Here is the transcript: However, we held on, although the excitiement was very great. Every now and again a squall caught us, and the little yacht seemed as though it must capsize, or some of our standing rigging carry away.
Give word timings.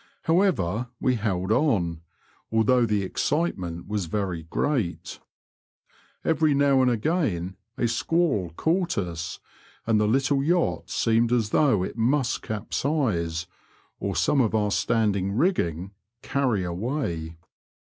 However, 0.23 0.87
we 0.99 1.13
held 1.13 1.51
on, 1.51 2.01
although 2.51 2.87
the 2.87 3.03
excitiement 3.03 3.87
was 3.87 4.07
very 4.07 4.41
great. 4.41 5.19
Every 6.25 6.55
now 6.55 6.81
and 6.81 6.89
again 6.89 7.55
a 7.77 7.87
squall 7.87 8.49
caught 8.55 8.97
us, 8.97 9.39
and 9.85 10.01
the 10.01 10.07
little 10.07 10.41
yacht 10.41 10.89
seemed 10.89 11.31
as 11.31 11.51
though 11.51 11.83
it 11.83 11.99
must 11.99 12.41
capsize, 12.41 13.45
or 13.99 14.15
some 14.15 14.41
of 14.41 14.55
our 14.55 14.71
standing 14.71 15.33
rigging 15.33 15.91
carry 16.23 16.63
away. 16.63 17.37